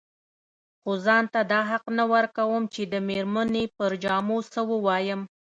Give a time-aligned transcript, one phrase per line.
[0.81, 5.21] خو ځان ته دا حق نه ورکوم چې د مېرمنې پر جامو څه ووايم.